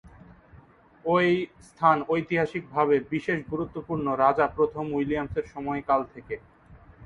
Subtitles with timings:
[1.05, 1.33] এই
[1.67, 6.35] স্থান ঐতিহাসিক ভাবে বিশেষ গুরুত্বপূর্ণ রাজা প্রথম উইলিয়ামের সময়কাল থেকে।